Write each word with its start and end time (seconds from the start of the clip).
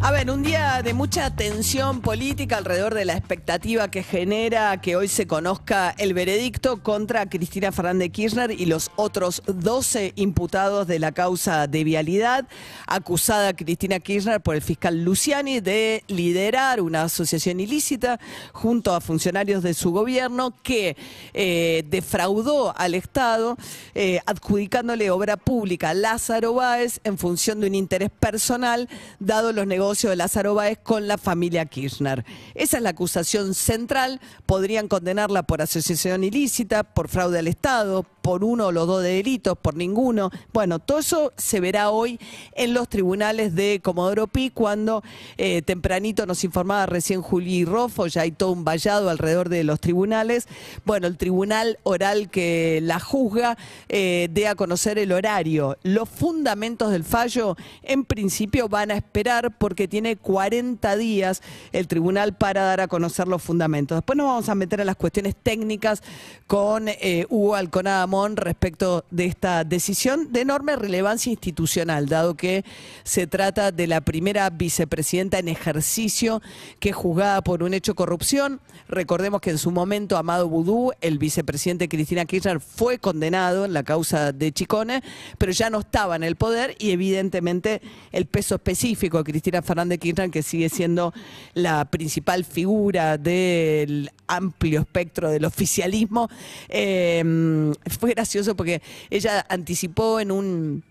A 0.00 0.10
ver, 0.10 0.30
un 0.30 0.42
día 0.42 0.82
de 0.82 0.92
mucha 0.92 1.34
tensión 1.34 2.02
política 2.02 2.58
alrededor 2.58 2.94
de 2.94 3.06
la 3.06 3.14
expectativa 3.14 3.90
que 3.90 4.02
genera 4.02 4.78
que 4.80 4.96
hoy 4.96 5.08
se 5.08 5.26
conozca 5.26 5.94
el 5.96 6.12
veredicto 6.12 6.82
contra 6.82 7.26
Cristina 7.26 7.72
Fernández 7.72 8.10
Kirchner 8.10 8.50
y 8.50 8.66
los 8.66 8.90
otros 8.96 9.42
12 9.46 10.12
imputados 10.16 10.86
de 10.86 10.98
la 10.98 11.12
causa 11.12 11.66
de 11.68 11.84
vialidad, 11.84 12.46
acusada 12.86 13.54
Cristina 13.54 13.98
Kirchner 14.00 14.42
por 14.42 14.56
el 14.56 14.62
fiscal 14.62 15.02
Luciani 15.02 15.60
de 15.60 16.04
liderar 16.08 16.82
una 16.82 17.04
asociación 17.04 17.60
ilícita 17.60 18.20
junto 18.52 18.94
a 18.94 19.00
funcionarios 19.00 19.62
de 19.62 19.72
su 19.72 19.90
gobierno 19.90 20.54
que 20.62 20.96
eh, 21.32 21.84
defraudó 21.88 22.76
al 22.76 22.94
Estado 22.94 23.56
eh, 23.94 24.20
adjudicándole 24.26 25.10
obra 25.10 25.38
pública 25.38 25.90
a 25.90 25.94
Lázaro 25.94 26.52
Báez 26.54 27.00
en 27.04 27.16
función 27.16 27.60
de 27.60 27.68
un 27.68 27.74
interés 27.74 28.10
personal, 28.10 28.88
dado 29.18 29.52
los 29.52 29.66
negocios 29.66 29.83
de 29.84 30.16
Lázaro 30.16 30.54
Báez 30.54 30.78
con 30.82 31.06
la 31.06 31.18
familia 31.18 31.66
Kirchner. 31.66 32.24
Esa 32.54 32.78
es 32.78 32.82
la 32.82 32.90
acusación 32.90 33.52
central. 33.52 34.18
Podrían 34.46 34.88
condenarla 34.88 35.42
por 35.42 35.60
asociación 35.60 36.24
ilícita, 36.24 36.84
por 36.84 37.08
fraude 37.08 37.38
al 37.38 37.48
Estado, 37.48 38.02
por 38.24 38.42
uno 38.42 38.68
o 38.68 38.72
los 38.72 38.86
dos 38.86 39.02
delitos, 39.02 39.58
por 39.58 39.76
ninguno. 39.76 40.30
Bueno, 40.54 40.78
todo 40.78 41.00
eso 41.00 41.32
se 41.36 41.60
verá 41.60 41.90
hoy 41.90 42.18
en 42.54 42.72
los 42.72 42.88
tribunales 42.88 43.54
de 43.54 43.80
Comodoro 43.84 44.26
Pi, 44.26 44.48
cuando 44.48 45.02
eh, 45.36 45.60
tempranito 45.60 46.24
nos 46.24 46.42
informaba 46.44 46.86
recién 46.86 47.20
Juli 47.20 47.66
Rofo, 47.66 48.06
ya 48.06 48.22
hay 48.22 48.32
todo 48.32 48.52
un 48.52 48.64
vallado 48.64 49.10
alrededor 49.10 49.50
de 49.50 49.64
los 49.64 49.78
tribunales. 49.80 50.48
Bueno, 50.86 51.06
el 51.06 51.18
tribunal 51.18 51.78
oral 51.82 52.30
que 52.30 52.80
la 52.82 52.98
juzga 52.98 53.58
eh, 53.90 54.28
dé 54.30 54.48
a 54.48 54.54
conocer 54.54 54.98
el 54.98 55.12
horario. 55.12 55.76
Los 55.82 56.08
fundamentos 56.08 56.90
del 56.90 57.04
fallo, 57.04 57.58
en 57.82 58.06
principio, 58.06 58.70
van 58.70 58.90
a 58.90 58.94
esperar 58.94 59.58
porque 59.58 59.73
tiene 59.74 60.16
40 60.16 60.96
días 60.96 61.42
el 61.72 61.88
tribunal 61.88 62.36
para 62.36 62.62
dar 62.62 62.80
a 62.80 62.88
conocer 62.88 63.28
los 63.28 63.42
fundamentos. 63.42 63.96
Después 63.96 64.16
nos 64.16 64.26
vamos 64.26 64.48
a 64.48 64.54
meter 64.54 64.80
en 64.80 64.86
las 64.86 64.96
cuestiones 64.96 65.34
técnicas 65.36 66.02
con 66.46 66.88
eh, 66.88 67.26
Hugo 67.28 67.54
Alconada 67.54 68.06
Mon 68.06 68.36
respecto 68.36 69.04
de 69.10 69.26
esta 69.26 69.64
decisión 69.64 70.32
de 70.32 70.40
enorme 70.42 70.76
relevancia 70.76 71.30
institucional, 71.30 72.08
dado 72.08 72.34
que 72.34 72.64
se 73.02 73.26
trata 73.26 73.72
de 73.72 73.86
la 73.86 74.00
primera 74.00 74.48
vicepresidenta 74.50 75.38
en 75.38 75.48
ejercicio 75.48 76.42
que 76.80 76.90
es 76.90 76.96
juzgada 76.96 77.42
por 77.42 77.62
un 77.62 77.74
hecho 77.74 77.92
de 77.92 77.96
corrupción. 77.96 78.60
Recordemos 78.88 79.40
que 79.40 79.50
en 79.50 79.58
su 79.58 79.70
momento 79.70 80.16
Amado 80.16 80.48
Boudou, 80.48 80.92
el 81.00 81.18
vicepresidente 81.18 81.88
Cristina 81.88 82.24
Kirchner, 82.24 82.60
fue 82.60 82.98
condenado 82.98 83.64
en 83.64 83.72
la 83.72 83.82
causa 83.82 84.32
de 84.32 84.52
Chicone, 84.52 85.02
pero 85.38 85.52
ya 85.52 85.70
no 85.70 85.80
estaba 85.80 86.16
en 86.16 86.22
el 86.22 86.36
poder 86.36 86.76
y 86.78 86.90
evidentemente 86.90 87.80
el 88.12 88.26
peso 88.26 88.56
específico 88.56 89.18
de 89.18 89.24
Cristina 89.24 89.62
Fernández 89.64 89.98
Kirchner, 89.98 90.30
que 90.30 90.42
sigue 90.42 90.68
siendo 90.68 91.12
la 91.54 91.84
principal 91.86 92.44
figura 92.44 93.18
del 93.18 94.10
amplio 94.26 94.80
espectro 94.80 95.30
del 95.30 95.44
oficialismo, 95.44 96.28
eh, 96.68 97.72
fue 97.98 98.10
gracioso 98.10 98.54
porque 98.54 98.82
ella 99.10 99.44
anticipó 99.48 100.20
en 100.20 100.30
un 100.30 100.84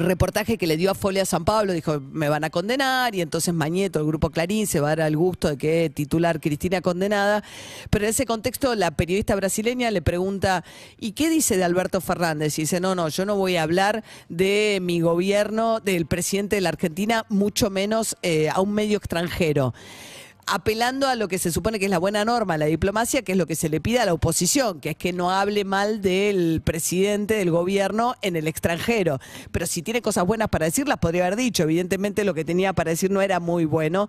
reportaje 0.00 0.56
que 0.56 0.66
le 0.66 0.76
dio 0.76 0.90
a 0.90 0.94
Folia 0.94 1.24
San 1.26 1.44
Pablo, 1.44 1.72
dijo, 1.72 2.00
me 2.00 2.28
van 2.28 2.44
a 2.44 2.50
condenar, 2.50 3.14
y 3.14 3.20
entonces 3.20 3.52
Mañeto, 3.52 4.00
el 4.00 4.06
grupo 4.06 4.30
Clarín, 4.30 4.66
se 4.66 4.80
va 4.80 4.92
a 4.92 4.96
dar 4.96 5.08
el 5.08 5.16
gusto 5.16 5.48
de 5.48 5.58
que 5.58 5.90
titular 5.90 6.40
Cristina 6.40 6.80
condenada. 6.80 7.44
Pero 7.90 8.04
en 8.04 8.10
ese 8.10 8.26
contexto, 8.26 8.74
la 8.74 8.92
periodista 8.92 9.34
brasileña 9.34 9.90
le 9.90 10.02
pregunta, 10.02 10.64
¿y 10.98 11.12
qué 11.12 11.28
dice 11.28 11.56
de 11.56 11.64
Alberto 11.64 12.00
Fernández? 12.00 12.58
Y 12.58 12.62
dice, 12.62 12.80
no, 12.80 12.94
no, 12.94 13.08
yo 13.08 13.26
no 13.26 13.36
voy 13.36 13.56
a 13.56 13.62
hablar 13.62 14.02
de 14.28 14.78
mi 14.80 15.00
gobierno, 15.00 15.80
del 15.80 16.06
presidente 16.06 16.56
de 16.56 16.62
la 16.62 16.70
Argentina, 16.70 17.26
mucho 17.28 17.70
menos 17.70 18.16
eh, 18.22 18.48
a 18.48 18.60
un 18.60 18.72
medio 18.72 18.96
extranjero 18.96 19.74
apelando 20.46 21.08
a 21.08 21.14
lo 21.14 21.28
que 21.28 21.38
se 21.38 21.52
supone 21.52 21.78
que 21.78 21.86
es 21.86 21.90
la 21.90 21.98
buena 21.98 22.24
norma, 22.24 22.58
la 22.58 22.66
diplomacia, 22.66 23.22
que 23.22 23.32
es 23.32 23.38
lo 23.38 23.46
que 23.46 23.54
se 23.54 23.68
le 23.68 23.80
pide 23.80 24.00
a 24.00 24.06
la 24.06 24.12
oposición, 24.12 24.80
que 24.80 24.90
es 24.90 24.96
que 24.96 25.12
no 25.12 25.30
hable 25.30 25.64
mal 25.64 26.02
del 26.02 26.60
presidente 26.64 27.34
del 27.34 27.50
gobierno 27.50 28.14
en 28.22 28.36
el 28.36 28.48
extranjero. 28.48 29.20
Pero 29.50 29.66
si 29.66 29.82
tiene 29.82 30.02
cosas 30.02 30.26
buenas 30.26 30.48
para 30.48 30.66
decir, 30.66 30.88
las 30.88 30.98
podría 30.98 31.26
haber 31.26 31.36
dicho. 31.36 31.62
Evidentemente 31.62 32.24
lo 32.24 32.34
que 32.34 32.44
tenía 32.44 32.72
para 32.72 32.90
decir 32.90 33.10
no 33.10 33.22
era 33.22 33.40
muy 33.40 33.64
bueno. 33.64 34.08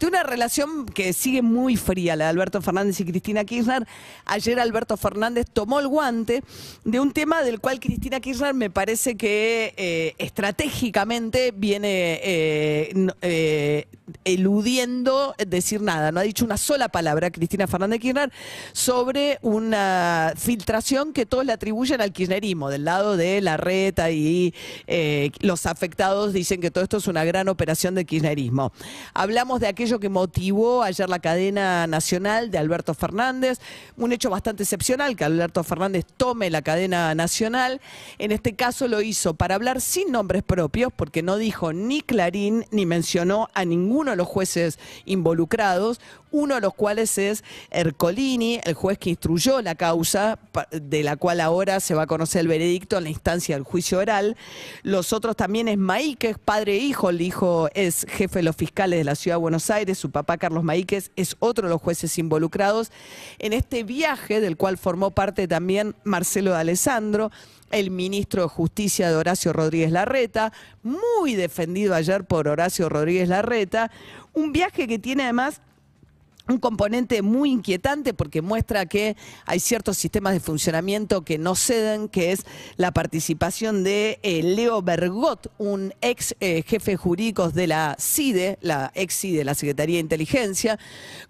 De 0.00 0.06
una 0.06 0.22
relación 0.22 0.86
que 0.86 1.12
sigue 1.12 1.42
muy 1.42 1.76
fría, 1.76 2.16
la 2.16 2.24
de 2.24 2.30
Alberto 2.30 2.62
Fernández 2.62 2.98
y 3.00 3.04
Cristina 3.04 3.44
Kirchner. 3.44 3.86
Ayer 4.24 4.58
Alberto 4.58 4.96
Fernández 4.96 5.46
tomó 5.52 5.80
el 5.80 5.88
guante 5.88 6.42
de 6.84 7.00
un 7.00 7.12
tema 7.12 7.42
del 7.42 7.60
cual 7.60 7.80
Cristina 7.80 8.20
Kirchner 8.20 8.54
me 8.54 8.70
parece 8.70 9.16
que 9.16 9.74
eh, 9.76 10.14
estratégicamente 10.18 11.52
viene 11.52 12.20
eh, 12.22 13.08
eh, 13.22 13.86
eludiendo 14.24 15.34
decir 15.46 15.80
nada. 15.80 16.12
No 16.12 16.20
ha 16.20 16.22
dicho 16.22 16.44
una 16.44 16.56
sola 16.56 16.88
palabra 16.88 17.30
Cristina 17.30 17.66
Fernández 17.66 18.00
Kirchner 18.00 18.32
sobre 18.72 19.38
una 19.42 20.32
filtración 20.36 21.12
que 21.12 21.26
todos 21.26 21.44
le 21.44 21.52
atribuyen 21.52 22.00
al 22.00 22.12
kirchnerismo, 22.12 22.70
del 22.70 22.84
lado 22.84 23.16
de 23.16 23.40
la 23.40 23.56
reta 23.56 24.10
y 24.10 24.54
eh, 24.86 25.30
los 25.40 25.66
afectados 25.66 26.32
dicen 26.32 26.60
que 26.60 26.70
todo 26.70 26.84
esto 26.84 26.96
es 26.98 27.06
una 27.06 27.24
gran 27.24 27.48
operación 27.48 27.94
de 27.94 28.04
kirchnerismo. 28.04 28.72
Hablamos 29.12 29.60
de 29.60 29.68
aquello 29.68 30.00
que 30.00 30.08
motivó 30.08 30.82
ayer 30.82 31.08
la 31.08 31.18
cadena 31.18 31.86
nacional 31.86 32.50
de 32.50 32.58
Alberto 32.58 32.94
Fernández, 32.94 33.58
un 33.96 34.12
hecho 34.12 34.30
bastante 34.30 34.62
excepcional 34.62 35.16
que 35.16 35.24
Alberto 35.24 35.62
Fernández 35.64 36.04
tome 36.16 36.50
la 36.50 36.62
cadena 36.62 37.14
nacional. 37.14 37.80
En 38.18 38.32
este 38.32 38.54
caso 38.54 38.88
lo 38.88 39.00
hizo 39.02 39.34
para 39.34 39.54
hablar 39.54 39.80
sin 39.80 40.12
nombres 40.12 40.42
propios, 40.42 40.92
porque 40.94 41.22
no 41.22 41.36
dijo 41.36 41.72
ni 41.72 42.00
Clarín 42.00 42.66
ni 42.70 42.86
mencionó 42.86 43.48
a 43.54 43.64
ninguno 43.64 44.13
de 44.14 44.18
los 44.18 44.28
jueces 44.28 44.78
involucrados, 45.04 46.00
uno 46.34 46.56
de 46.56 46.60
los 46.60 46.74
cuales 46.74 47.16
es 47.16 47.44
Ercolini, 47.70 48.60
el 48.64 48.74
juez 48.74 48.98
que 48.98 49.10
instruyó 49.10 49.62
la 49.62 49.76
causa, 49.76 50.40
de 50.72 51.04
la 51.04 51.16
cual 51.16 51.40
ahora 51.40 51.78
se 51.78 51.94
va 51.94 52.02
a 52.02 52.06
conocer 52.08 52.40
el 52.40 52.48
veredicto 52.48 52.98
en 52.98 53.04
la 53.04 53.10
instancia 53.10 53.54
del 53.54 53.62
juicio 53.62 54.00
oral. 54.00 54.36
Los 54.82 55.12
otros 55.12 55.36
también 55.36 55.68
es 55.68 55.78
Maíquez, 55.78 56.36
padre 56.44 56.74
e 56.74 56.78
hijo, 56.78 57.08
el 57.08 57.20
hijo 57.20 57.68
es 57.72 58.04
jefe 58.08 58.40
de 58.40 58.42
los 58.42 58.56
fiscales 58.56 58.98
de 58.98 59.04
la 59.04 59.14
Ciudad 59.14 59.36
de 59.36 59.42
Buenos 59.42 59.70
Aires, 59.70 59.96
su 59.96 60.10
papá 60.10 60.36
Carlos 60.36 60.64
Maíquez 60.64 61.12
es 61.14 61.36
otro 61.38 61.68
de 61.68 61.72
los 61.72 61.80
jueces 61.80 62.18
involucrados 62.18 62.90
en 63.38 63.52
este 63.52 63.84
viaje 63.84 64.40
del 64.40 64.56
cual 64.56 64.76
formó 64.76 65.12
parte 65.12 65.46
también 65.46 65.94
Marcelo 66.02 66.50
de 66.50 66.58
Alessandro, 66.58 67.30
el 67.70 67.92
ministro 67.92 68.42
de 68.42 68.48
Justicia 68.48 69.08
de 69.08 69.14
Horacio 69.14 69.52
Rodríguez 69.52 69.92
Larreta, 69.92 70.52
muy 70.82 71.36
defendido 71.36 71.94
ayer 71.94 72.24
por 72.24 72.48
Horacio 72.48 72.88
Rodríguez 72.88 73.28
Larreta, 73.28 73.92
un 74.32 74.52
viaje 74.52 74.88
que 74.88 74.98
tiene 74.98 75.22
además 75.22 75.60
un 76.48 76.58
componente 76.58 77.22
muy 77.22 77.50
inquietante 77.50 78.12
porque 78.12 78.42
muestra 78.42 78.84
que 78.84 79.16
hay 79.46 79.60
ciertos 79.60 79.96
sistemas 79.96 80.34
de 80.34 80.40
funcionamiento 80.40 81.24
que 81.24 81.38
no 81.38 81.54
ceden, 81.54 82.08
que 82.08 82.32
es 82.32 82.44
la 82.76 82.92
participación 82.92 83.82
de 83.82 84.18
eh, 84.22 84.42
Leo 84.42 84.82
Bergot, 84.82 85.50
un 85.56 85.94
ex 86.02 86.34
eh, 86.40 86.62
jefe 86.66 86.96
jurídico 86.96 87.48
de 87.50 87.66
la 87.66 87.96
CIDE, 87.98 88.58
la 88.60 88.92
ex 88.94 89.14
CIDE, 89.14 89.44
la 89.44 89.54
Secretaría 89.54 89.96
de 89.96 90.00
Inteligencia, 90.00 90.78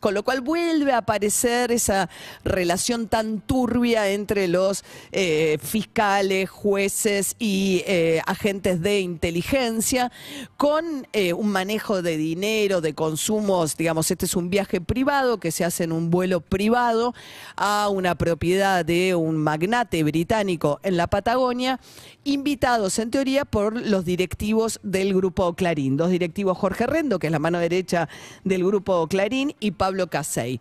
con 0.00 0.14
lo 0.14 0.24
cual 0.24 0.40
vuelve 0.40 0.92
a 0.92 0.98
aparecer 0.98 1.70
esa 1.70 2.10
relación 2.42 3.06
tan 3.06 3.40
turbia 3.40 4.10
entre 4.10 4.48
los 4.48 4.84
eh, 5.12 5.58
fiscales, 5.62 6.50
jueces 6.50 7.36
y 7.38 7.84
agentes 8.26 8.80
de 8.80 9.00
inteligencia, 9.00 10.10
con 10.56 11.06
un 11.36 11.48
manejo 11.48 12.02
de 12.02 12.16
dinero, 12.16 12.80
de 12.80 12.94
consumos, 12.94 13.76
digamos, 13.76 14.10
este 14.10 14.26
es 14.26 14.36
un 14.36 14.50
viaje 14.50 14.80
privado 14.80 15.03
que 15.40 15.52
se 15.52 15.64
hace 15.64 15.84
en 15.84 15.92
un 15.92 16.10
vuelo 16.10 16.40
privado 16.40 17.14
a 17.56 17.88
una 17.90 18.14
propiedad 18.14 18.84
de 18.84 19.14
un 19.14 19.36
magnate 19.36 20.02
británico 20.02 20.80
en 20.82 20.96
la 20.96 21.08
Patagonia, 21.08 21.78
invitados 22.24 22.98
en 22.98 23.10
teoría 23.10 23.44
por 23.44 23.78
los 23.80 24.06
directivos 24.06 24.80
del 24.82 25.12
grupo 25.14 25.52
Clarín, 25.52 25.98
dos 25.98 26.08
directivos 26.08 26.56
Jorge 26.56 26.86
Rendo, 26.86 27.18
que 27.18 27.26
es 27.26 27.32
la 27.32 27.38
mano 27.38 27.58
derecha 27.58 28.08
del 28.44 28.64
grupo 28.64 29.06
Clarín, 29.06 29.54
y 29.60 29.72
Pablo 29.72 30.06
Casey. 30.06 30.60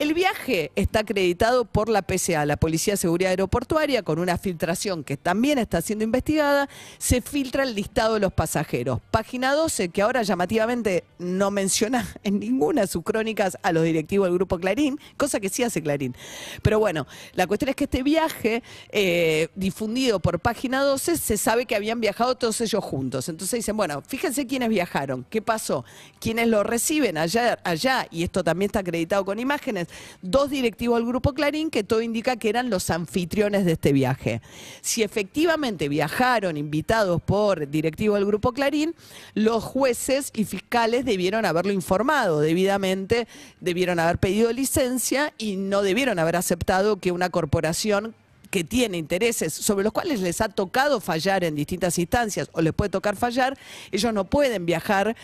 El 0.00 0.12
viaje 0.12 0.72
está 0.74 1.00
acreditado 1.00 1.64
por 1.64 1.88
la 1.88 2.02
PCA, 2.02 2.44
la 2.46 2.56
Policía 2.56 2.94
de 2.94 2.98
Seguridad 2.98 3.30
Aeroportuaria, 3.30 4.02
con 4.02 4.18
una 4.18 4.38
filtración 4.38 5.04
que 5.04 5.16
también 5.16 5.58
está 5.58 5.80
siendo 5.82 6.04
investigada. 6.04 6.68
Se 6.98 7.20
filtra 7.20 7.62
el 7.62 7.76
listado 7.76 8.14
de 8.14 8.20
los 8.20 8.32
pasajeros. 8.32 8.98
Página 9.12 9.54
12, 9.54 9.90
que 9.90 10.02
ahora 10.02 10.24
llamativamente 10.24 11.04
no 11.20 11.52
menciona 11.52 12.08
en 12.24 12.40
ninguna 12.40 12.82
de 12.82 12.86
sus 12.88 13.04
crónicas 13.04 13.56
a 13.62 13.70
los 13.70 13.83
los 13.84 13.92
directivos 13.92 14.26
del 14.26 14.34
Grupo 14.34 14.58
Clarín, 14.58 14.98
cosa 15.16 15.40
que 15.40 15.48
sí 15.48 15.62
hace 15.62 15.82
Clarín. 15.82 16.16
Pero 16.62 16.78
bueno, 16.78 17.06
la 17.34 17.46
cuestión 17.46 17.68
es 17.68 17.76
que 17.76 17.84
este 17.84 18.02
viaje, 18.02 18.62
eh, 18.90 19.48
difundido 19.54 20.20
por 20.20 20.40
Página 20.40 20.82
12, 20.82 21.18
se 21.18 21.36
sabe 21.36 21.66
que 21.66 21.76
habían 21.76 22.00
viajado 22.00 22.34
todos 22.34 22.60
ellos 22.60 22.82
juntos. 22.82 23.28
Entonces 23.28 23.58
dicen, 23.58 23.76
bueno, 23.76 24.02
fíjense 24.06 24.46
quiénes 24.46 24.70
viajaron, 24.70 25.26
qué 25.28 25.42
pasó, 25.42 25.84
quiénes 26.18 26.48
lo 26.48 26.62
reciben 26.62 27.18
allá, 27.18 27.58
allá, 27.64 28.06
y 28.10 28.22
esto 28.22 28.42
también 28.42 28.68
está 28.68 28.80
acreditado 28.80 29.24
con 29.24 29.38
imágenes, 29.38 29.88
dos 30.22 30.50
directivos 30.50 30.98
del 30.98 31.06
Grupo 31.06 31.34
Clarín 31.34 31.70
que 31.70 31.84
todo 31.84 32.00
indica 32.00 32.36
que 32.36 32.48
eran 32.48 32.70
los 32.70 32.88
anfitriones 32.90 33.64
de 33.64 33.72
este 33.72 33.92
viaje. 33.92 34.40
Si 34.80 35.02
efectivamente 35.02 35.88
viajaron 35.88 36.56
invitados 36.56 37.20
por 37.20 37.68
directivos 37.68 38.18
del 38.18 38.26
Grupo 38.26 38.52
Clarín, 38.52 38.94
los 39.34 39.62
jueces 39.62 40.30
y 40.34 40.44
fiscales 40.44 41.04
debieron 41.04 41.44
haberlo 41.44 41.72
informado 41.72 42.40
debidamente, 42.40 43.26
debieron 43.74 43.98
haber 43.98 44.18
pedido 44.18 44.52
licencia 44.52 45.32
y 45.36 45.56
no 45.56 45.82
debieron 45.82 46.20
haber 46.20 46.36
aceptado 46.36 47.00
que 47.00 47.10
una 47.10 47.30
corporación 47.30 48.14
que 48.54 48.62
tiene 48.62 48.98
intereses 48.98 49.52
sobre 49.52 49.82
los 49.82 49.92
cuales 49.92 50.20
les 50.20 50.40
ha 50.40 50.48
tocado 50.48 51.00
fallar 51.00 51.42
en 51.42 51.56
distintas 51.56 51.98
instancias 51.98 52.48
o 52.52 52.62
les 52.62 52.72
puede 52.72 52.88
tocar 52.88 53.16
fallar, 53.16 53.58
ellos 53.90 54.14
no 54.14 54.26
pueden 54.26 54.64
viajar 54.64 55.16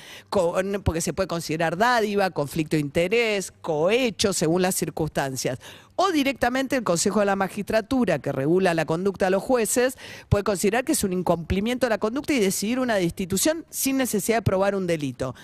porque 0.82 1.00
se 1.00 1.12
puede 1.12 1.28
considerar 1.28 1.76
dádiva, 1.76 2.30
conflicto 2.30 2.74
de 2.74 2.80
interés, 2.80 3.52
cohecho, 3.62 4.32
según 4.32 4.62
las 4.62 4.74
circunstancias 4.74 5.60
o 5.94 6.10
directamente 6.10 6.74
el 6.74 6.82
Consejo 6.82 7.20
de 7.20 7.26
la 7.26 7.36
Magistratura, 7.36 8.18
que 8.18 8.32
regula 8.32 8.74
la 8.74 8.84
conducta 8.84 9.26
de 9.26 9.30
los 9.30 9.44
jueces, 9.44 9.96
puede 10.28 10.42
considerar 10.42 10.84
que 10.84 10.92
es 10.92 11.04
un 11.04 11.12
incumplimiento 11.12 11.86
de 11.86 11.90
la 11.90 11.98
conducta 11.98 12.32
y 12.32 12.40
decidir 12.40 12.80
una 12.80 12.96
destitución 12.96 13.64
sin 13.70 13.96
necesidad 13.96 14.38
de 14.38 14.42
probar 14.42 14.74
un 14.74 14.88
delito. 14.88 15.36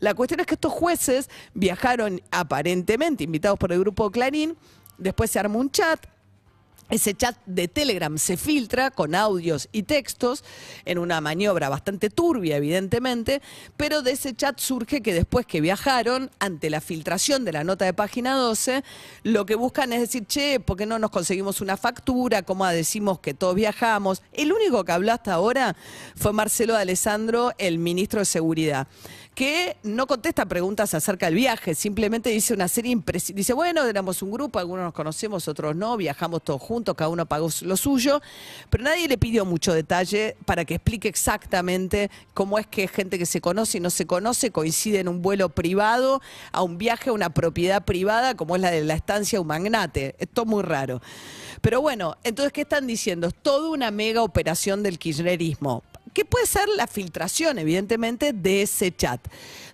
La 0.00 0.12
cuestión 0.12 0.40
es 0.40 0.46
que 0.46 0.54
estos 0.54 0.72
jueces 0.72 1.30
viajaron 1.54 2.20
aparentemente, 2.30 3.24
invitados 3.24 3.58
por 3.58 3.72
el 3.72 3.78
grupo 3.78 4.10
Clarín, 4.10 4.54
después 4.98 5.30
se 5.30 5.38
armó 5.38 5.58
un 5.60 5.70
chat, 5.70 6.04
ese 6.92 7.14
chat 7.14 7.36
de 7.46 7.68
Telegram 7.68 8.18
se 8.18 8.36
filtra 8.36 8.90
con 8.90 9.14
audios 9.14 9.66
y 9.72 9.84
textos 9.84 10.44
en 10.84 10.98
una 10.98 11.22
maniobra 11.22 11.70
bastante 11.70 12.10
turbia, 12.10 12.58
evidentemente, 12.58 13.40
pero 13.78 14.02
de 14.02 14.12
ese 14.12 14.34
chat 14.34 14.60
surge 14.60 15.00
que 15.00 15.14
después 15.14 15.46
que 15.46 15.62
viajaron, 15.62 16.30
ante 16.38 16.68
la 16.68 16.82
filtración 16.82 17.46
de 17.46 17.52
la 17.52 17.64
nota 17.64 17.86
de 17.86 17.94
página 17.94 18.34
12, 18.34 18.84
lo 19.22 19.46
que 19.46 19.54
buscan 19.54 19.94
es 19.94 20.00
decir, 20.00 20.26
che, 20.26 20.60
¿por 20.60 20.76
qué 20.76 20.84
no 20.84 20.98
nos 20.98 21.10
conseguimos 21.10 21.62
una 21.62 21.78
factura? 21.78 22.42
¿Cómo 22.42 22.66
decimos 22.66 23.20
que 23.20 23.32
todos 23.32 23.54
viajamos? 23.54 24.22
El 24.34 24.52
único 24.52 24.84
que 24.84 24.92
habló 24.92 25.12
hasta 25.12 25.32
ahora 25.32 25.74
fue 26.14 26.34
Marcelo 26.34 26.74
de 26.74 26.82
Alessandro, 26.82 27.52
el 27.56 27.78
ministro 27.78 28.20
de 28.20 28.26
Seguridad 28.26 28.86
que 29.34 29.76
no 29.82 30.06
contesta 30.06 30.44
preguntas 30.44 30.92
acerca 30.92 31.26
del 31.26 31.36
viaje, 31.36 31.74
simplemente 31.74 32.30
dice 32.30 32.52
una 32.52 32.68
serie 32.68 32.92
imprecisa. 32.92 33.34
Dice, 33.34 33.52
bueno, 33.54 33.84
éramos 33.84 34.20
un 34.22 34.30
grupo, 34.30 34.58
algunos 34.58 34.84
nos 34.84 34.92
conocemos, 34.92 35.48
otros 35.48 35.74
no, 35.74 35.96
viajamos 35.96 36.42
todos 36.42 36.60
juntos, 36.60 36.94
cada 36.94 37.08
uno 37.08 37.24
pagó 37.24 37.48
lo 37.62 37.76
suyo, 37.76 38.20
pero 38.68 38.84
nadie 38.84 39.08
le 39.08 39.16
pidió 39.16 39.44
mucho 39.44 39.72
detalle 39.72 40.36
para 40.44 40.64
que 40.64 40.74
explique 40.74 41.08
exactamente 41.08 42.10
cómo 42.34 42.58
es 42.58 42.66
que 42.66 42.88
gente 42.88 43.18
que 43.18 43.26
se 43.26 43.40
conoce 43.40 43.78
y 43.78 43.80
no 43.80 43.90
se 43.90 44.06
conoce 44.06 44.50
coincide 44.50 45.00
en 45.00 45.08
un 45.08 45.22
vuelo 45.22 45.48
privado 45.48 46.20
a 46.52 46.62
un 46.62 46.76
viaje 46.76 47.10
a 47.10 47.12
una 47.14 47.30
propiedad 47.30 47.84
privada 47.84 48.34
como 48.34 48.56
es 48.56 48.62
la 48.62 48.70
de 48.70 48.84
la 48.84 48.94
estancia 48.94 49.40
un 49.40 49.46
magnate. 49.46 50.14
Esto 50.18 50.42
es 50.42 50.48
muy 50.48 50.62
raro. 50.62 51.00
Pero 51.62 51.80
bueno, 51.80 52.16
entonces, 52.24 52.52
¿qué 52.52 52.62
están 52.62 52.86
diciendo? 52.86 53.28
Es 53.28 53.34
toda 53.34 53.70
una 53.70 53.90
mega 53.90 54.22
operación 54.22 54.82
del 54.82 54.98
kirchnerismo 54.98 55.82
¿Qué 56.12 56.24
puede 56.24 56.46
ser 56.46 56.68
la 56.76 56.86
filtración, 56.86 57.58
evidentemente, 57.58 58.32
de 58.32 58.62
ese 58.62 58.94
chat. 58.94 59.20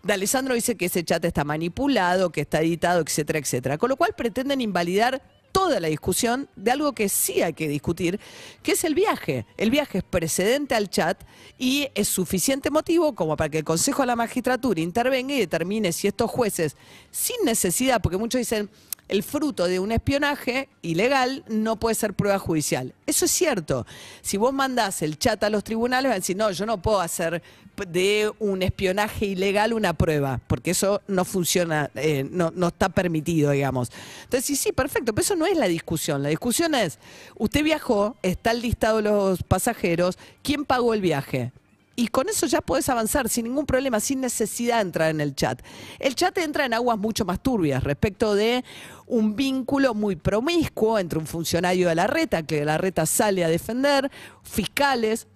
De 0.02 0.12
Alessandro 0.12 0.54
dice 0.54 0.76
que 0.76 0.86
ese 0.86 1.04
chat 1.04 1.24
está 1.24 1.42
manipulado, 1.44 2.30
que 2.30 2.42
está 2.42 2.60
editado, 2.60 3.00
etcétera, 3.00 3.40
etcétera. 3.40 3.78
Con 3.78 3.88
lo 3.88 3.96
cual 3.96 4.14
pretenden 4.16 4.60
invalidar 4.60 5.20
toda 5.50 5.80
la 5.80 5.88
discusión 5.88 6.48
de 6.54 6.70
algo 6.70 6.92
que 6.92 7.08
sí 7.08 7.42
hay 7.42 7.54
que 7.54 7.68
discutir, 7.68 8.20
que 8.62 8.72
es 8.72 8.84
el 8.84 8.94
viaje. 8.94 9.46
El 9.56 9.70
viaje 9.70 9.98
es 9.98 10.04
precedente 10.04 10.76
al 10.76 10.88
chat 10.88 11.20
y 11.58 11.88
es 11.94 12.06
suficiente 12.06 12.70
motivo 12.70 13.14
como 13.14 13.36
para 13.36 13.50
que 13.50 13.58
el 13.58 13.64
Consejo 13.64 14.02
de 14.02 14.06
la 14.06 14.16
Magistratura 14.16 14.80
intervenga 14.80 15.34
y 15.34 15.40
determine 15.40 15.92
si 15.92 16.06
estos 16.06 16.30
jueces, 16.30 16.76
sin 17.10 17.36
necesidad, 17.44 18.00
porque 18.00 18.18
muchos 18.18 18.38
dicen, 18.38 18.70
el 19.08 19.22
fruto 19.22 19.66
de 19.66 19.80
un 19.80 19.92
espionaje 19.92 20.68
ilegal 20.82 21.44
no 21.48 21.76
puede 21.76 21.94
ser 21.94 22.14
prueba 22.14 22.38
judicial. 22.38 22.94
Eso 23.06 23.24
es 23.24 23.30
cierto. 23.30 23.86
Si 24.20 24.36
vos 24.36 24.52
mandás 24.52 25.02
el 25.02 25.18
chat 25.18 25.42
a 25.42 25.50
los 25.50 25.64
tribunales, 25.64 26.10
van 26.10 26.12
a 26.12 26.20
decir, 26.20 26.36
no, 26.36 26.50
yo 26.50 26.66
no 26.66 26.80
puedo 26.80 27.00
hacer 27.00 27.42
de 27.88 28.30
un 28.38 28.62
espionaje 28.62 29.26
ilegal 29.26 29.72
una 29.72 29.92
prueba, 29.92 30.40
porque 30.46 30.72
eso 30.72 31.00
no 31.06 31.24
funciona, 31.24 31.90
eh, 31.94 32.26
no, 32.30 32.52
no 32.54 32.68
está 32.68 32.88
permitido, 32.88 33.52
digamos. 33.52 33.90
Entonces, 34.24 34.44
sí, 34.44 34.56
sí, 34.56 34.72
perfecto, 34.72 35.14
pero 35.14 35.22
eso 35.22 35.36
no 35.36 35.46
es 35.46 35.56
la 35.56 35.68
discusión. 35.68 36.22
La 36.22 36.28
discusión 36.28 36.74
es, 36.74 36.98
usted 37.36 37.62
viajó, 37.62 38.16
está 38.22 38.50
el 38.50 38.62
listado 38.62 38.96
de 38.96 39.04
los 39.04 39.42
pasajeros, 39.42 40.18
¿quién 40.42 40.64
pagó 40.64 40.94
el 40.94 41.00
viaje? 41.00 41.52
Y 41.98 42.06
con 42.06 42.28
eso 42.28 42.46
ya 42.46 42.60
puedes 42.60 42.88
avanzar 42.88 43.28
sin 43.28 43.42
ningún 43.42 43.66
problema, 43.66 43.98
sin 43.98 44.20
necesidad 44.20 44.76
de 44.76 44.82
entrar 44.82 45.10
en 45.10 45.20
el 45.20 45.34
chat. 45.34 45.60
El 45.98 46.14
chat 46.14 46.38
entra 46.38 46.64
en 46.64 46.72
aguas 46.72 46.96
mucho 46.96 47.24
más 47.24 47.42
turbias 47.42 47.82
respecto 47.82 48.36
de 48.36 48.64
un 49.08 49.34
vínculo 49.34 49.94
muy 49.94 50.14
promiscuo 50.14 51.00
entre 51.00 51.18
un 51.18 51.26
funcionario 51.26 51.88
de 51.88 51.96
la 51.96 52.06
reta, 52.06 52.44
que 52.44 52.64
la 52.64 52.78
reta 52.78 53.04
sale 53.04 53.44
a 53.44 53.48
defender, 53.48 54.12
fiscales, 54.44 55.26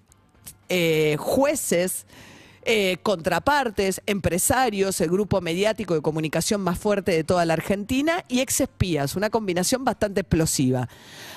eh, 0.68 1.16
jueces. 1.18 2.06
Eh, 2.64 2.98
contrapartes, 3.02 4.02
empresarios, 4.06 5.00
el 5.00 5.10
grupo 5.10 5.40
mediático 5.40 5.94
de 5.94 6.00
comunicación 6.00 6.60
más 6.60 6.78
fuerte 6.78 7.10
de 7.10 7.24
toda 7.24 7.44
la 7.44 7.54
Argentina 7.54 8.24
y 8.28 8.38
ex 8.38 8.60
espías, 8.60 9.16
una 9.16 9.30
combinación 9.30 9.84
bastante 9.84 10.20
explosiva. 10.20 10.88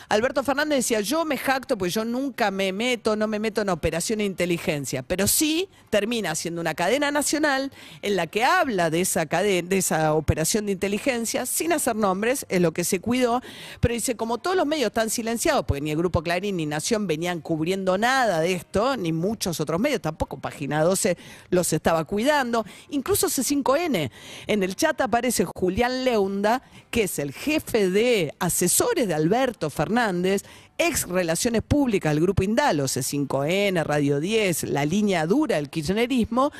Alberto 0.07 0.43
Fernández 0.43 0.77
decía, 0.77 1.01
yo 1.01 1.25
me 1.25 1.37
jacto, 1.37 1.79
pues 1.79 1.91
yo 1.91 2.05
nunca 2.05 2.51
me 2.51 2.71
meto, 2.71 3.15
no 3.15 3.27
me 3.27 3.39
meto 3.39 3.61
en 3.61 3.69
operación 3.69 4.19
de 4.19 4.25
inteligencia, 4.25 5.01
pero 5.01 5.25
sí 5.25 5.67
termina 5.89 6.35
siendo 6.35 6.61
una 6.61 6.75
cadena 6.75 7.09
nacional 7.09 7.71
en 8.03 8.15
la 8.15 8.27
que 8.27 8.43
habla 8.43 8.91
de 8.91 9.01
esa, 9.01 9.25
cadena, 9.25 9.67
de 9.67 9.79
esa 9.79 10.13
operación 10.13 10.67
de 10.67 10.73
inteligencia, 10.73 11.47
sin 11.47 11.73
hacer 11.73 11.95
nombres, 11.95 12.45
es 12.49 12.61
lo 12.61 12.71
que 12.71 12.83
se 12.83 12.99
cuidó, 12.99 13.41
pero 13.79 13.95
dice, 13.95 14.15
como 14.15 14.37
todos 14.37 14.55
los 14.55 14.67
medios 14.67 14.87
están 14.87 15.09
silenciados, 15.09 15.65
porque 15.65 15.81
ni 15.81 15.89
el 15.89 15.97
Grupo 15.97 16.21
Clarín 16.21 16.57
ni 16.57 16.67
Nación 16.67 17.07
venían 17.07 17.41
cubriendo 17.41 17.97
nada 17.97 18.41
de 18.41 18.53
esto, 18.53 18.97
ni 18.97 19.11
muchos 19.11 19.59
otros 19.59 19.79
medios, 19.79 20.01
tampoco 20.01 20.37
Página 20.37 20.83
12 20.83 21.14
los 21.49 21.71
estaba 21.73 22.05
cuidando, 22.05 22.65
incluso 22.89 23.27
C5N. 23.27 24.11
En 24.47 24.63
el 24.63 24.75
chat 24.75 24.99
aparece 25.01 25.45
Julián 25.45 26.03
Leunda, 26.03 26.61
que 26.91 27.03
es 27.03 27.19
el 27.19 27.33
jefe 27.33 27.89
de 27.89 28.33
asesores 28.39 29.07
de 29.07 29.13
Alberto 29.13 29.69
Fernández, 29.69 30.43
ex 30.77 31.07
Relaciones 31.07 31.61
Públicas 31.61 32.13
del 32.13 32.21
Grupo 32.21 32.43
Indalo, 32.43 32.85
C5N, 32.85 33.83
Radio 33.83 34.19
10, 34.19 34.63
la 34.63 34.85
línea 34.85 35.25
dura 35.25 35.55
del 35.55 35.69
kirchnerismo, 35.69 36.51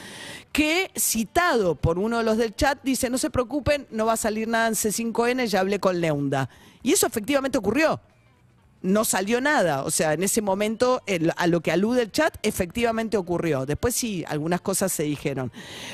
que 0.52 0.92
citado 0.98 1.76
por 1.76 2.00
uno 2.00 2.20
de 2.20 2.24
los 2.24 2.38
del 2.38 2.56
chat 2.56 2.80
dice, 2.84 3.10
no 3.10 3.18
se 3.18 3.30
preocupen, 3.30 3.88
no 3.92 4.06
va 4.06 4.14
a 4.14 4.18
salir 4.18 4.48
nada 4.48 4.68
en 4.68 4.74
C5N, 4.74 5.46
ya 5.48 5.60
hablé 5.60 5.80
con 5.80 6.00
Leunda. 6.00 6.50
Y 6.82 6.94
eso 6.94 7.08
efectivamente 7.08 7.58
ocurrió 7.58 8.00
no 8.82 9.04
salió 9.04 9.42
nada. 9.42 9.84
O 9.84 9.92
sea, 9.92 10.14
en 10.14 10.24
ese 10.24 10.42
momento, 10.42 11.02
a 11.38 11.48
lo 11.48 11.62
que 11.62 11.72
alude 11.72 12.04
el 12.04 12.12
chat, 12.12 12.36
efectivamente 12.44 13.18
ocurrió. 13.18 13.66
Después 13.66 13.96
sí, 13.96 14.24
algunas 14.28 14.62
cosas 14.62 14.92
se 14.92 15.04
dijeron. 15.04 15.52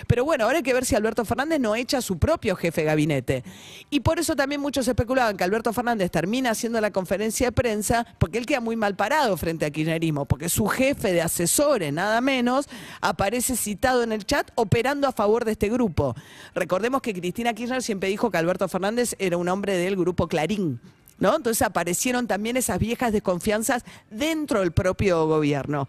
Pero 0.07 0.25
bueno, 0.25 0.43
ahora 0.43 0.57
hay 0.57 0.63
que 0.63 0.73
ver 0.73 0.85
si 0.85 0.95
Alberto 0.95 1.23
Fernández 1.25 1.59
no 1.59 1.75
echa 1.75 1.99
a 1.99 2.01
su 2.01 2.19
propio 2.19 2.55
jefe 2.55 2.81
de 2.81 2.87
gabinete. 2.87 3.43
Y 3.89 4.01
por 4.01 4.19
eso 4.19 4.35
también 4.35 4.61
muchos 4.61 4.87
especulaban 4.87 5.37
que 5.37 5.43
Alberto 5.43 5.73
Fernández 5.73 6.11
termina 6.11 6.51
haciendo 6.51 6.81
la 6.81 6.91
conferencia 6.91 7.47
de 7.47 7.51
prensa 7.51 8.05
porque 8.19 8.37
él 8.37 8.45
queda 8.45 8.59
muy 8.59 8.75
mal 8.75 8.95
parado 8.95 9.37
frente 9.37 9.65
a 9.65 9.71
kirchnerismo, 9.71 10.25
porque 10.25 10.49
su 10.49 10.67
jefe 10.67 11.13
de 11.13 11.21
asesores, 11.21 11.93
nada 11.93 12.21
menos, 12.21 12.67
aparece 12.99 13.55
citado 13.55 14.03
en 14.03 14.11
el 14.11 14.25
chat 14.25 14.51
operando 14.55 15.07
a 15.07 15.11
favor 15.11 15.45
de 15.45 15.53
este 15.53 15.69
grupo. 15.69 16.15
Recordemos 16.53 17.01
que 17.01 17.13
Cristina 17.13 17.53
Kirchner 17.53 17.81
siempre 17.81 18.09
dijo 18.09 18.29
que 18.29 18.37
Alberto 18.37 18.67
Fernández 18.67 19.15
era 19.17 19.37
un 19.37 19.47
hombre 19.47 19.77
del 19.77 19.95
grupo 19.95 20.27
Clarín. 20.27 20.79
Entonces 21.21 21.61
aparecieron 21.61 22.27
también 22.27 22.57
esas 22.57 22.79
viejas 22.79 23.11
desconfianzas 23.13 23.83
dentro 24.09 24.59
del 24.59 24.71
propio 24.71 25.27
gobierno. 25.27 25.87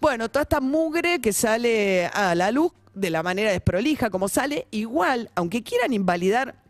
Bueno, 0.00 0.28
toda 0.28 0.42
esta 0.42 0.60
mugre 0.60 1.20
que 1.20 1.32
sale 1.32 2.06
a 2.06 2.34
la 2.34 2.50
luz 2.50 2.72
de 2.94 3.10
la 3.10 3.22
manera 3.22 3.50
desprolija 3.50 4.10
como 4.10 4.28
sale, 4.28 4.68
igual, 4.70 5.30
aunque 5.34 5.62
quieran 5.62 5.92
invalidar 5.92 6.63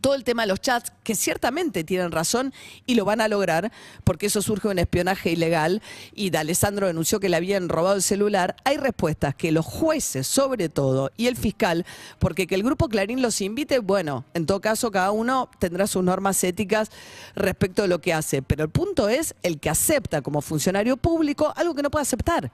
todo 0.00 0.14
el 0.14 0.24
tema 0.24 0.42
de 0.42 0.48
los 0.48 0.60
chats, 0.60 0.92
que 1.02 1.14
ciertamente 1.14 1.84
tienen 1.84 2.12
razón 2.12 2.52
y 2.86 2.94
lo 2.94 3.04
van 3.04 3.20
a 3.20 3.28
lograr, 3.28 3.72
porque 4.04 4.26
eso 4.26 4.42
surge 4.42 4.68
de 4.68 4.72
un 4.72 4.78
espionaje 4.78 5.30
ilegal. 5.30 5.82
Y 6.14 6.34
Alessandro 6.36 6.86
denunció 6.86 7.20
que 7.20 7.28
le 7.28 7.36
habían 7.36 7.68
robado 7.68 7.96
el 7.96 8.02
celular, 8.02 8.56
hay 8.64 8.76
respuestas 8.76 9.34
que 9.34 9.52
los 9.52 9.66
jueces, 9.66 10.26
sobre 10.26 10.68
todo, 10.68 11.10
y 11.16 11.26
el 11.26 11.36
fiscal, 11.36 11.84
porque 12.18 12.46
que 12.46 12.54
el 12.54 12.62
grupo 12.62 12.88
Clarín 12.88 13.22
los 13.22 13.40
invite, 13.40 13.80
bueno, 13.80 14.24
en 14.34 14.46
todo 14.46 14.60
caso 14.60 14.90
cada 14.90 15.10
uno 15.10 15.50
tendrá 15.58 15.86
sus 15.86 16.02
normas 16.04 16.42
éticas 16.44 16.90
respecto 17.34 17.82
de 17.82 17.88
lo 17.88 18.00
que 18.00 18.12
hace, 18.12 18.42
pero 18.42 18.64
el 18.64 18.70
punto 18.70 19.08
es 19.08 19.34
el 19.42 19.58
que 19.58 19.70
acepta 19.70 20.22
como 20.22 20.40
funcionario 20.40 20.96
público 20.96 21.52
algo 21.56 21.74
que 21.74 21.82
no 21.82 21.90
puede 21.90 22.02
aceptar 22.02 22.52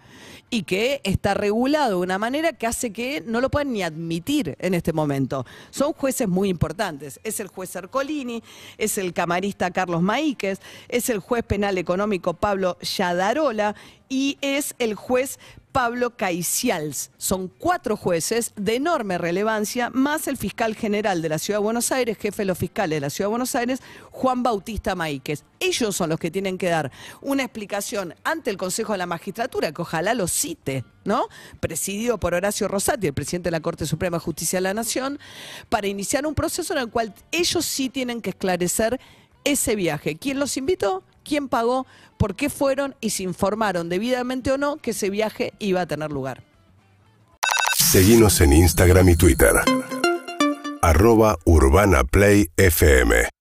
y 0.51 0.63
que 0.63 1.01
está 1.05 1.35
regulado 1.35 1.91
de 1.91 2.05
una 2.05 2.19
manera 2.19 2.53
que 2.53 2.67
hace 2.67 2.93
que 2.93 3.23
no 3.27 3.41
lo 3.41 3.51
puedan 3.51 3.73
ni 3.73 3.83
admitir 3.83 4.57
en 4.61 4.75
este 4.75 4.93
momento. 4.93 5.45
Son 5.71 5.93
jueces 5.93 6.29
muy 6.29 6.49
importantes. 6.49 7.21
Es 7.25 7.34
el 7.41 7.49
juez 7.49 7.75
Ercolini, 7.77 8.43
es 8.79 8.99
el 8.99 9.13
camarista 9.13 9.71
Carlos 9.71 10.03
Maíquez, 10.03 10.61
es 10.89 11.09
el 11.11 11.19
juez 11.19 11.45
penal 11.45 11.79
económico 11.79 12.35
Pablo 12.35 12.79
Yadarola 12.81 13.75
y 14.09 14.39
es 14.41 14.75
el 14.79 14.95
juez 14.95 15.39
Pablo 15.75 16.17
Caicials. 16.17 17.11
Son 17.19 17.49
cuatro 17.49 17.97
jueces 17.97 18.53
de 18.55 18.77
enorme 18.77 19.19
relevancia, 19.19 19.91
más 19.91 20.29
el 20.29 20.37
fiscal 20.37 20.77
general 20.77 21.21
de 21.21 21.29
la 21.29 21.41
Ciudad 21.41 21.59
de 21.59 21.65
Buenos 21.65 21.91
Aires, 21.91 22.17
jefe 22.17 22.43
de 22.43 22.47
los 22.47 22.57
fiscales 22.57 22.97
de 22.97 23.01
la 23.01 23.11
Ciudad 23.11 23.27
de 23.27 23.33
Buenos 23.33 23.57
Aires, 23.57 23.81
Juan 24.13 24.45
Bautista 24.45 24.95
Maíquez. 24.95 25.43
Ellos 25.59 25.97
son 25.97 26.11
los 26.11 26.21
que 26.21 26.31
tienen 26.31 26.59
que 26.59 26.69
dar 26.69 26.93
una 27.23 27.43
explicación 27.43 28.15
ante 28.23 28.51
el 28.51 28.57
Consejo 28.57 28.93
de 28.93 28.99
la 28.99 29.07
Magistratura, 29.07 29.73
que 29.73 29.83
ojalá 29.83 30.15
lo 30.15 30.29
cite, 30.29 30.85
¿no? 31.05 31.27
Presidido 31.59 32.19
por 32.19 32.35
Horacio 32.35 32.69
Rosati, 32.69 33.09
el 33.09 33.13
presidente 33.13 33.49
de 33.49 33.53
la 33.53 33.61
Corte 33.61 33.85
Suprema 33.85 34.19
de 34.19 34.25
Justicia 34.25 34.59
de 34.59 34.63
la 34.63 34.75
Nación, 34.75 35.19
para 35.71 35.89
iniciar 35.89 36.25
un 36.25 36.37
proceso 36.37 36.73
en 36.73 36.79
el 36.79 36.89
cual 36.89 37.13
ellos 37.33 37.65
sí 37.65 37.89
tienen 37.89 38.23
que 38.23 38.31
esclarecer 38.31 39.01
ese 39.43 39.75
viaje. 39.75 40.15
¿Quién 40.15 40.39
los 40.39 40.57
invitó? 40.57 41.03
Quién 41.25 41.49
pagó, 41.49 41.87
por 42.19 42.37
qué 42.37 42.51
fueron 42.51 42.95
y 43.01 43.11
se 43.11 43.25
informaron 43.25 43.89
debidamente 43.89 44.53
o 44.53 44.59
no 44.59 44.77
que 44.77 44.93
ese 44.93 45.11
viaje 45.11 45.53
iba 45.59 45.81
a 45.81 45.87
tener 45.87 46.13
lugar. 46.13 46.43
Seguimos 47.77 48.41
en 48.41 48.53
Instagram 48.53 49.09
y 49.09 49.17
Twitter. 49.17 49.53
Arroba 50.83 51.39
Urbana 51.45 52.05
Play 52.05 52.51
FM. 52.57 53.29